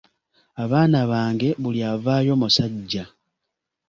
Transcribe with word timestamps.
Abaana 0.63 0.99
bange 1.11 1.49
buli 1.61 1.81
avaayo 1.93 2.33
musajja. 2.41 3.03